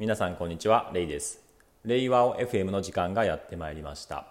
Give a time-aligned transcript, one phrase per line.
[0.00, 1.40] 皆さんこんにちはレイです。
[1.84, 4.28] レイワオ FM の時間がやってまいりました。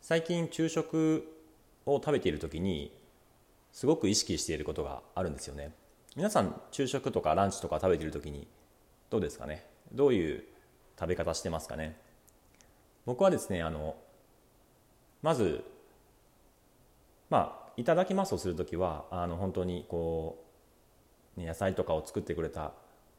[0.00, 1.30] 最近昼食
[1.84, 2.90] を食べている時に
[3.72, 5.74] すごく意識していることがあるんですよね。
[6.16, 8.48] 皆さん昼食とかランチとか食べている時に
[9.10, 9.66] どうですかね？
[9.92, 10.42] どういう
[10.98, 12.00] 食べ方してますかね？
[13.04, 13.94] 僕はですねあの
[15.20, 15.62] まず
[17.28, 20.42] まあいただきますをする時はあの本当にこ
[21.36, 22.72] う、野菜とかを作ってくれた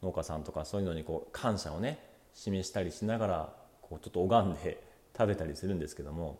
[0.04, 2.00] 農家さんとかそういうのにこう感謝をね
[2.34, 4.84] 示したりしながらこうちょっと拝んで
[5.18, 6.40] 食べたりするんですけども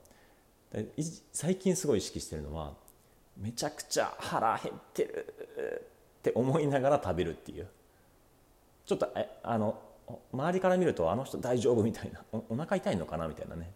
[1.32, 2.76] 最近すごい意識してるのは
[3.38, 5.34] めちゃくちゃ腹減ってる
[6.20, 7.68] って思いながら食べるっていう。
[8.86, 9.10] ちょっと
[9.44, 9.78] あの
[10.32, 13.74] 周りから見るとあの人大丈夫みたいなおお腹痛いのかなみたいなね。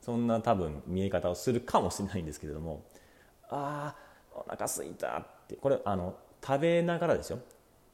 [0.00, 2.84] そんな多分見え方をするかもしれないんですけれども
[3.48, 7.40] あーお腹すいたってこれあの食べながらですよ。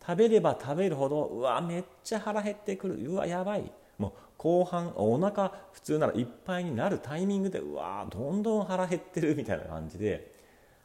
[0.05, 2.95] 食べれば食べるほどうわめっちゃ腹減ってくる。
[3.09, 3.70] うわやばい。
[3.98, 10.34] もう後半お腹普通ならいっぱいになるタイミングでうわどんどん腹減ってるみたいな感じで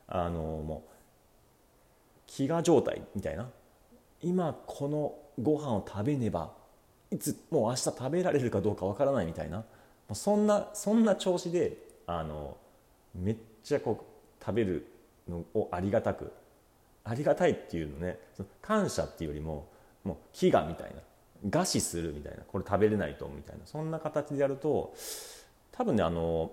[0.08, 0.84] あのも
[2.28, 3.50] う飢餓状態みたいな。
[4.22, 6.52] 今このご飯を食べねば
[7.12, 9.64] いつもう明日食べられるかどうかわからないみたいな。
[10.14, 12.58] そんなそんな調子であの
[13.16, 14.06] めっちゃこ
[14.40, 14.88] う食べる
[15.28, 16.32] のをありがたく
[17.08, 18.20] ありがたいっていうのね
[18.62, 19.68] 感謝っていうよりも
[20.04, 21.02] もう飢餓みたいな
[21.50, 24.94] 餓死するみたいなこれ食べれないとみたいなそんな形でやると
[25.72, 26.52] 多分ねあの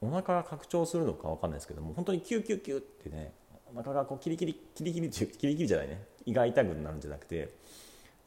[0.00, 3.32] お腹が拡張するのか分かんないですけども本当にキューキューキューってね
[3.74, 7.54] お腹がこうキリキリキリキリキリキリじゃないね胃が痛くなるんじゃなくて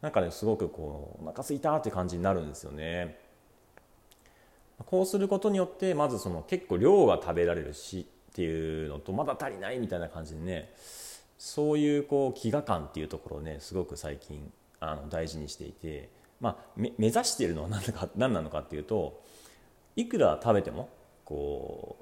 [0.02, 3.20] なんかねすごくこうお腹すいたって感じになるんですよね。
[4.86, 10.72] こうすることによってまずその結構量が食べられるしっていうのとまだ足りないみたいな感じでね
[11.42, 19.24] そういうこう飢餓感っていうところをねすごく最近あの大事にしていて、まあ、目指しているのは何か 何なのかっていうと
[19.96, 20.88] いくら食べても
[21.26, 21.98] こ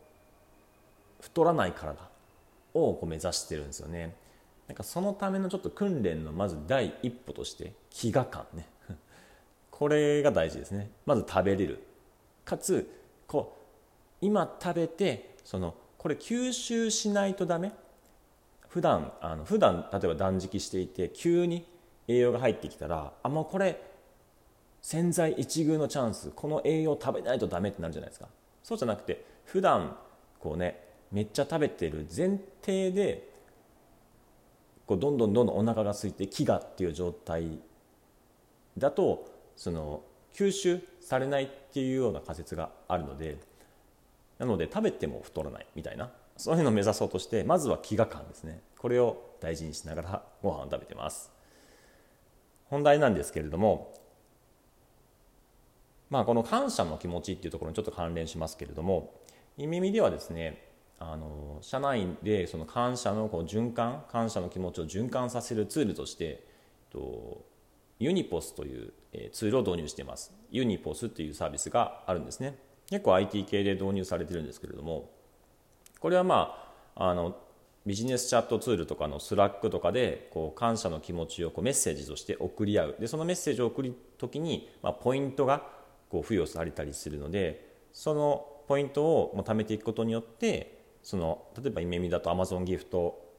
[1.21, 1.97] う太らない体
[2.73, 4.13] をこう目指してるんですよね。
[4.67, 8.67] なんかそのためのちょっと訓練のまず第一歩として飢餓感ね。
[9.71, 10.91] これが大事ですね。
[11.05, 11.79] まず食べれる。
[12.43, 12.91] かつ
[13.25, 13.55] こ
[14.21, 17.71] う今食べてそのこれ吸収しないとダメ
[18.69, 21.65] 普段あの普段例えば断食していて急に
[22.07, 23.81] 栄養が入ってきたらあもうこれ
[24.81, 26.31] 潜在一遇のチャンス。
[26.33, 28.29] この栄養食べないとダメってなるじゃないですか。
[28.63, 29.97] そうじゃなくて普段
[30.39, 30.81] こうね
[31.11, 33.29] めっちゃ食べてる前提で
[34.85, 37.59] こうどんどんどんどんお腹が空いて飢餓っていう状態
[38.77, 40.01] だとその
[40.33, 43.37] 吸収されないっていうような仮説があるので
[44.37, 46.09] なので食べても太らないみたいな。
[46.39, 48.61] そういうのを目指そうとしてまずは飢餓感ですね。
[48.77, 51.31] これを大事にしながらご飯を食べてます。
[52.69, 53.93] 本題なんですけれども
[56.09, 59.13] まあこの感謝の気持ちっていうところにちょっと関連しますけれども
[59.57, 60.65] 意味ではですね
[60.97, 66.47] あの社内でその感謝のこう循環感謝の気持ちを循環させるツールとして
[66.89, 67.43] と
[67.99, 68.93] Unipos という
[69.33, 70.33] ツールを導入しています。
[70.51, 72.57] Unipos っていうサービスがあるんですね。
[72.89, 75.11] 結構 IT 系で導入されてるんですけれども
[75.99, 77.35] これはまああの
[77.85, 82.95] ビジネスチャットツールとかの Slack とかでこう感謝の気持ちをこうメッセージとして送り合う。
[82.99, 85.63] でそのメッセージを送る時に、まあ、ポイントが
[86.09, 93.29] こう付与されたりするのでそのポイントをもう貯めていくことによってその例えば夢見だと Amazon ギフト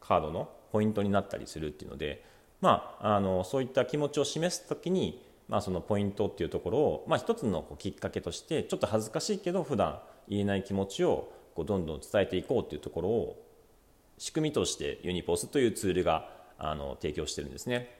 [0.00, 2.24] カードのポイントになったりするっていうので、
[2.60, 13.44] まあ、あのそういった気持ちを示す時に、まあ、そのポイントっていうところを、まあ、一つのこうきっかけとしてちょっと恥ずかしいけど普段言えない気持ちをこうどんどん伝えていこうっていうところを
[14.16, 17.96] 仕組みとしてユニポスというツールがあの提供してるんですね。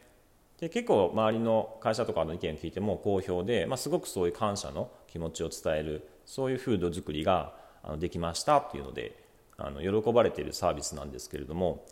[0.61, 7.53] で結構周りの会社とかの意見を聞いても好評で、まあ、すごくそういう感謝の気持ちを伝えるそういう風土作りが
[7.83, 9.17] あのできましたっていうので
[9.57, 11.85] あの喜ばれているサービスなんですけれども、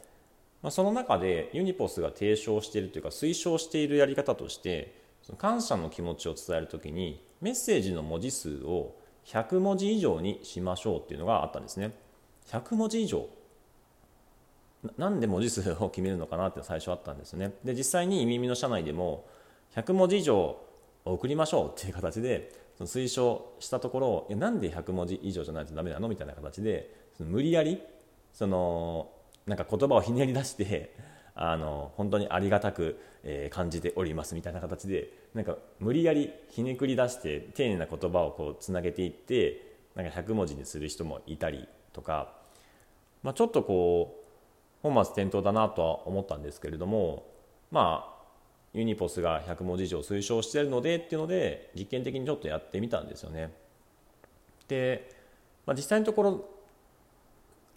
[0.63, 8.95] まあ、その中でユニポスが提唱しているというか推奨しているやり方としてその感謝の気持ちを伝える時にメッセージの文字数を
[9.27, 11.93] 100文字以上にしましょうっていうのがあったんですね。
[12.49, 13.27] 100文字以上。
[14.97, 17.53] なんで文字数を決めるのかなって最初あったんですね。
[17.65, 19.27] で実際に耳の社内でも
[19.75, 20.57] 100文字以上
[21.05, 26.09] 送りましょうっていう形で推奨したところいやなんで100文字以上じゃないとダメなの？
[26.09, 27.83] みたいな形でその無理やり
[28.33, 29.11] その
[29.47, 30.95] なんか言葉をひねり出して
[31.37, 42.33] あの本当にありがたく、えー、感じておりますみたいな形でなんか無理やりひねくり出して丁寧な言葉をこうつなげていってなんか100文字にする人もいたりとか、
[43.23, 44.27] まあ、ちょっとこう
[44.83, 47.27] 本末転倒だなとは思ったんですけれども
[47.71, 48.17] まあ
[48.73, 53.53] ユニポスが100文字以上推奨してるのでっていうので実験的にちょっとやってみたんですよね。
[54.69, 55.15] で、
[55.65, 56.56] まあ、実際のところ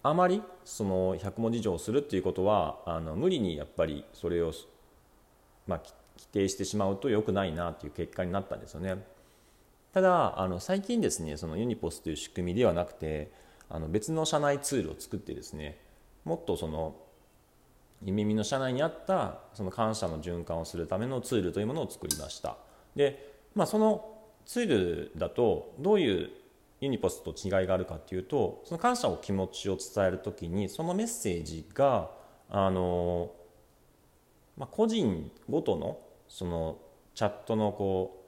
[0.02, 4.52] あまりその100文字以上するっていうことはあの無理にやっぱりそれを、
[5.66, 5.92] まあ、規
[6.32, 9.04] 定してしまうと良くないなっていう結果になったんですよね。
[9.92, 13.32] ただあの最近ですねそのユニポスという仕組みではなくて
[13.68, 15.80] あの別の社内ツールを作ってですね
[16.24, 16.94] もっとその
[18.00, 22.56] 耳の社内にあったその感謝の循環をするためのツールというものを作りました
[22.96, 24.16] で、まあ、その
[24.46, 26.30] ツールだとどういう
[26.80, 32.10] ユニポスと違いがあるかっていうとその感謝の気持ちを伝える時にそのメッセージが
[32.48, 33.30] あの、
[34.56, 35.98] まあ、個人ごとの
[36.28, 36.78] その
[37.14, 38.24] チャットのこ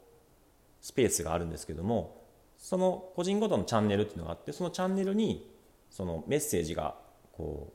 [0.82, 2.22] うスペースがあるんですけども
[2.58, 5.50] その個人ごとのチャンネルっていうのがあってそのチャンネルに
[5.90, 6.94] そのメッセージが
[7.32, 7.72] こ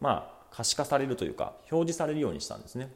[0.00, 2.90] うまあ可視化されるというか表示されるようにしたんですね。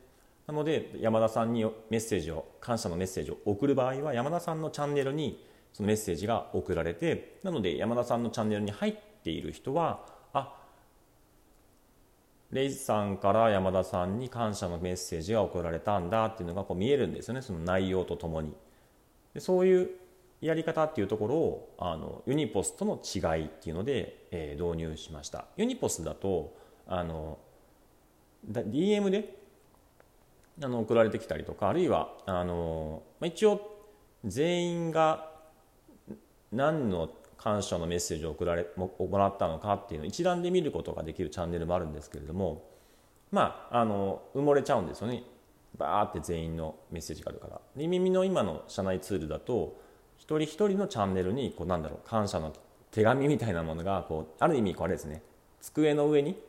[0.46, 10.55] なので山田さんにメッセージを感謝のメッセージを送る場合は山田さんのチャンネルにそのメッセージが送られてなので山田さんのチャンネルに入っている人はあ
[12.53, 17.41] レイズさんから山田さんに感謝のメッセージが送られたんだっていうのがこう見えるんですよね。
[17.41, 18.53] その内容とともに。
[19.33, 19.91] でそういう
[20.43, 25.47] やり方っていうところをあのユニポスとの違いっていうので、えー、導入しました。
[25.57, 26.55] ユニポスだと
[26.87, 27.39] あの
[28.51, 29.39] DM で
[30.63, 33.63] あの送られてきたりとかあるいはあのまあ一応
[34.27, 35.31] 全員が
[36.52, 42.70] 何の感謝のメッセージを送られもらったのかっていうのを一覧で見ることができるチャンネルもあるんですけれども
[43.32, 45.25] まああの埋もれちゃうんですよね。
[45.76, 47.60] バーって全員のメッセージがあるから。
[47.75, 49.81] で耳の今の社内ツールだと
[50.19, 52.52] 一人一人のチャンネルにこうなんだろう感謝の
[52.90, 55.22] 手紙みたいなものがこうある意味これですね。
[55.60, 56.40] 机の上に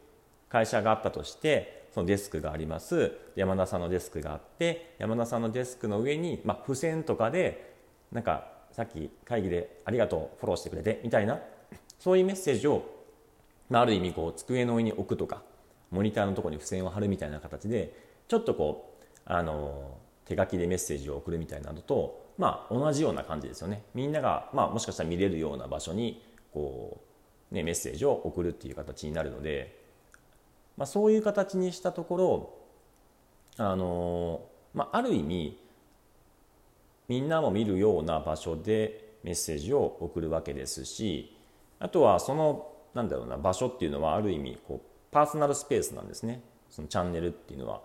[0.49, 3.13] 会社があったとしてそのデスクがあります。
[3.35, 7.73] 山田さんのデスクがあって山田さんのデスクの上に、まあ、付箋とかで
[8.11, 11.39] なんかさっき会議でありがとうフォローしてくれてみたいな
[11.99, 12.83] そういうメッセージを、
[13.69, 15.41] まあ、ある意味こう机の上に置くとか
[15.91, 17.95] モニターのところに付箋を貼るみたいな形で
[18.27, 23.83] ちょっとこうあの手書きでメッセージを送るみたいなのと、まあ、同じような感じですよね。
[23.93, 26.23] みんなが、まあ、もしかしたら見れるような場所に
[26.53, 27.01] こ
[27.51, 29.83] う、ね、メッセージを送るっていう形になるので
[30.77, 32.17] まあ、そういう形にしたとこ
[33.57, 34.41] ろあの、
[34.73, 35.57] まあ、ある意味
[37.07, 41.37] みんなも見るような場所でメッセージを送るわけですし
[41.79, 46.41] あとはそのなんだろうな場所っていうのはある意味こうパーソナルスペースなんですね。
[46.69, 47.81] そのチャンネルっていうのは、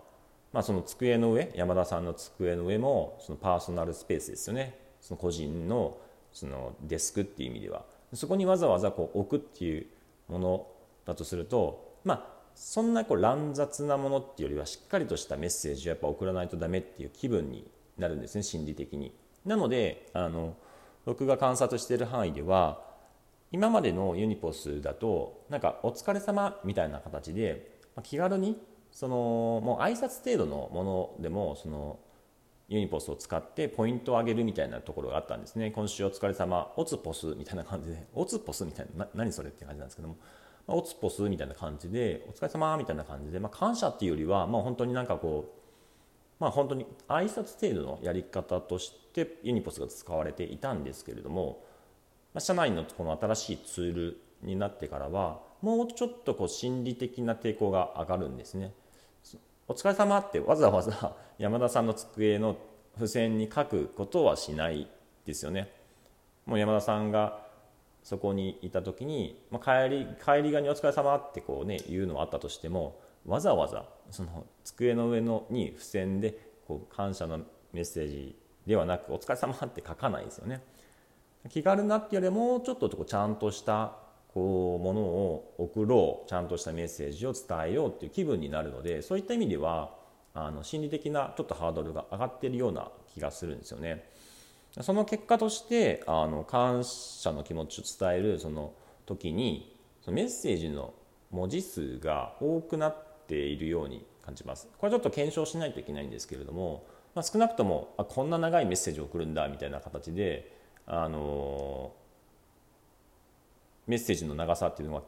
[0.51, 4.79] まあ、その机の上山田さんの机の上もそのパーソナルスペースですよね。
[5.01, 5.97] その個人の
[6.33, 7.83] そのデスクっていう意味では。
[8.13, 9.85] そこにわざわざこう置くっていう
[10.27, 10.67] もの
[11.05, 17.69] だとするとまあそんなこう乱雑なものっていうよりはしっかりとしたメッセージをやっぱ送らないとダメっていう気分に
[17.99, 19.13] なるんですね心理的に。
[19.45, 20.55] なのであの
[21.05, 22.81] 僕が観察している範囲では
[23.51, 28.61] 今までのユニポスだとなんか「お疲れ様みたいな形で気軽に
[28.91, 29.15] その
[29.63, 31.99] もう挨拶程度のものでもその
[32.67, 40.17] ユニポスを使ってポイントを上げるみたいなところがあったんですね今週お疲れ様オツポスみたいな感じで オツポスみたいな何それって感じなんですけども
[40.67, 45.58] まあ、おつぽすみたいな感じでお疲れ様みたいな感じで、まあ、感謝っていうよりは、まあ、本当になんかこう
[46.39, 51.63] まあ本当に挨拶程度のやり方としてユニポスが使われていたんですけれども、
[52.33, 58.73] まあ、社内のこの新しいツールになってからはもうちょっとこう心理的な抵抗が上がるんですね。
[59.67, 62.55] お疲れ様ってわざわざ 山田さんの机の
[62.95, 64.87] 付箋に書くことはしない
[65.25, 65.71] ですよね。
[66.45, 67.45] もう山田さんが
[68.01, 77.39] そこにいた時に、まあ、帰り帰りがにお疲れ様ってこうね言うのはあったとしてもわざわざその机の上のに付箋でこう感謝の
[77.71, 80.61] メッセージではなく「お疲れ様って書かないですよね。
[81.49, 83.93] 気軽なってよりもうちょっとこうちゃんとした
[84.33, 89.95] こうものを送ろうちゃんとしたメッセージを伝えようっていう気分になるのでそういった意味では
[90.33, 94.09] あの心理的なちょっとハードルが上がっているような気がするんですよね。
[94.81, 98.73] その結果としてあの感謝の気持ちを伝えるその
[99.05, 100.93] 時にそのメッセージの
[101.31, 110.51] 文字数が多くなっているように感じますこれちょっと検証しないといけないんですけれども、まあ、少なくともあこんな長いメッセージを送るんだみたいな形で
[110.87, 111.93] あの
[113.87, 115.03] メッセージの長さっていうのは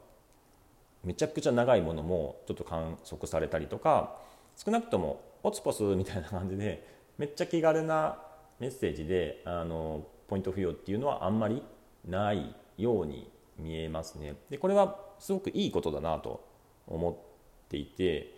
[1.03, 4.15] めちゃくちゃ長いものもちょっと観測されたりとか
[4.55, 6.87] 少なくともオツポスみたいな感じで
[7.17, 8.19] めっちゃ気軽な
[8.59, 11.63] メッセージであのポイント付与っていうのはあんまり
[12.07, 14.35] ないように見えますね。
[14.49, 16.43] でこれはすごくいいことだなと
[16.87, 17.30] 思
[17.71, 18.33] っていて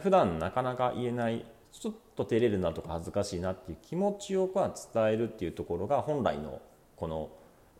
[0.00, 6.60] 普段なかなか言えないちょっと照れるなとか恥ずかしいなっていう気持ちを伝えるっていうところが本来の
[6.96, 7.30] この、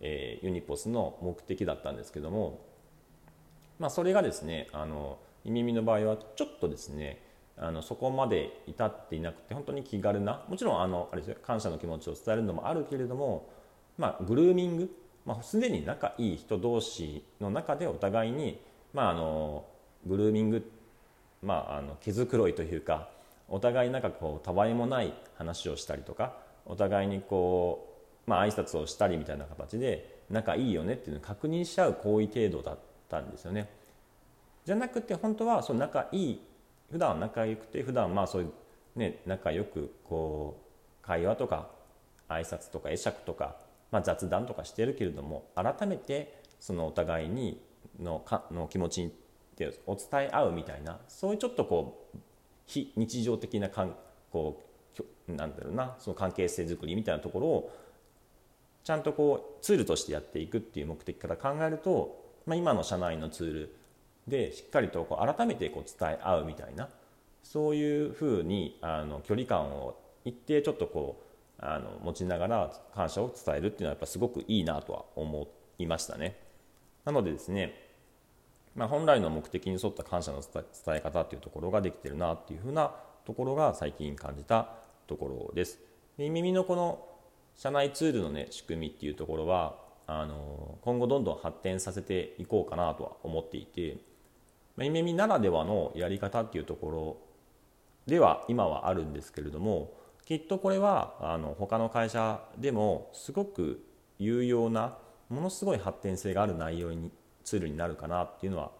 [0.01, 2.65] え、ユニポスの目的だったんですけども、
[3.79, 7.21] まあ、それがですねあのイミミの場合はちょっとですね
[7.59, 13.51] あのそこまで至っていなくて本当に気軽なもちろんあのあれですよ感謝の気持ちを伝えるのもあるけれども、
[13.99, 14.91] まあ、グルーミング、
[15.27, 18.61] まあ、すでに仲いい人同士の中でお互いに、
[18.95, 19.67] まあ、あの
[20.07, 20.82] グルーミングって、
[21.43, 23.09] まあ、あの毛づくろいというか
[23.49, 26.35] お互いなんかこうたわいもない話をしたりとか
[26.65, 27.97] お互いにこ
[28.27, 33.69] う、まあ、挨拶をしたりみたいな形で仲いいよねっていうのを確認し合う行為程度だったんですよね。
[34.65, 36.41] じゃなくて本当はその仲いい
[36.91, 38.53] 普段仲良くて普段まあそういう
[38.95, 40.63] ね仲良くこ
[41.03, 41.69] う会話とか
[42.29, 43.57] 挨拶とか会釈とか、
[43.91, 47.61] まあ、雑談とかしてるけれども改めてそのお互いに
[48.01, 49.13] のかの気持ち
[49.53, 52.19] ってお伝え合うみたいなそういうちょっとこう
[52.67, 53.95] 非日常的なかん
[54.31, 54.63] こ
[55.29, 57.73] うなんだろうなその関係性づくりみたいなところを
[58.85, 63.77] ちゃんとこうツールとしてやっていくっていう目的から考えると、まあ、今の社内のツール
[64.27, 66.89] でしっかりとこう改めてこう伝え合うみたいな
[67.43, 71.23] そういうふうにあの距離感を一定ちょっとこ
[71.61, 76.37] うあの持ちながら感謝を伝えるっていうのはやっぱすごくいいなとは思いましたね。
[77.05, 77.92] なのでですね、
[78.75, 80.65] まあ、本来の目的に沿った感謝の伝
[80.97, 82.93] え方っていうところができてるなっていうふうな
[83.25, 84.69] ところが最近感じた
[85.07, 85.79] ところです。
[86.17, 87.07] で耳のこの
[87.55, 89.77] 社内ツールのね仕組みっていうところは
[90.07, 93.99] あの今後どんどん発展させていこうかなとは思っていて
[94.81, 97.17] イメミならではのやり方っていうところ
[98.07, 99.93] では今はあるんですけれども
[100.25, 103.85] きっとこれはあの他の会社でもすごく
[104.19, 104.97] 有用な
[105.29, 107.11] ものすごい発展性がある内容に
[107.45, 108.71] ツールになるかなっていうのは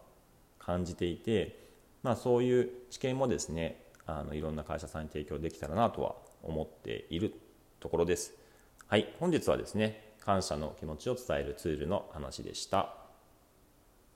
[0.59, 1.59] 感じていて、
[2.03, 7.33] まあ、そういう知見もですねあのいろんな会社さんに提供できたらなとは思っている
[7.79, 8.33] ところです。
[8.87, 13.02] はい、本日はですね感謝の気持ちを伝えるツールの話でした。